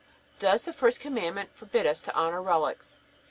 [0.39, 3.01] Does the first Commandment forbid us to honor relics?